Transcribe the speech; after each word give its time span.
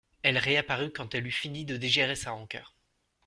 Elle 0.23 0.39
réapparut 0.39 0.91
quand 0.91 1.13
elle 1.13 1.27
eut 1.27 1.31
fini 1.31 1.63
de 1.63 1.77
digérer 1.77 2.15
sa 2.15 2.31
rancœur. 2.31 2.73